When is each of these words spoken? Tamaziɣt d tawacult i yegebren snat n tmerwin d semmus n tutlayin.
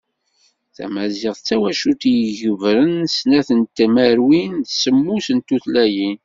Tamaziɣt 0.75 1.41
d 1.41 1.45
tawacult 1.47 2.01
i 2.11 2.13
yegebren 2.19 2.95
snat 3.15 3.49
n 3.59 3.61
tmerwin 3.75 4.53
d 4.65 4.67
semmus 4.81 5.27
n 5.31 5.39
tutlayin. 5.47 6.17